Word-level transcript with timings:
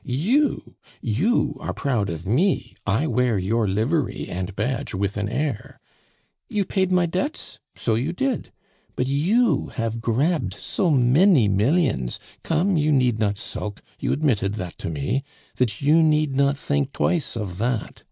you 0.03 1.53
are 1.59 1.75
proud 1.75 2.09
of 2.09 2.25
me; 2.25 2.73
I 2.87 3.05
wear 3.05 3.37
your 3.37 3.67
livery 3.67 4.27
and 4.27 4.55
badge 4.55 4.95
with 4.95 5.15
an 5.15 5.29
air. 5.29 5.79
You 6.49 6.65
paid 6.65 6.91
my 6.91 7.05
debts? 7.05 7.59
So 7.75 7.93
you 7.93 8.11
did. 8.11 8.51
But 8.95 9.05
you 9.05 9.67
have 9.75 10.01
grabbed 10.01 10.55
so 10.55 10.89
many 10.89 11.47
millions 11.47 12.19
come, 12.41 12.77
you 12.77 12.91
need 12.91 13.19
not 13.19 13.37
sulk; 13.37 13.83
you 13.99 14.11
admitted 14.11 14.55
that 14.55 14.75
to 14.79 14.89
me 14.89 15.23
that 15.57 15.83
you 15.83 16.01
need 16.01 16.35
not 16.35 16.57
think 16.57 16.93
twice 16.93 17.37
of 17.37 17.59
that. 17.59 17.99